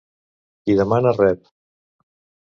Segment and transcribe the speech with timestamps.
[0.61, 1.43] Qui demana rep.